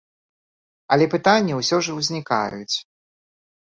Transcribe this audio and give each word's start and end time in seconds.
Але 0.95 1.05
пытанні 1.13 1.53
ўсё 1.61 1.77
ж 1.91 2.01
узнікаюць. 2.01 2.75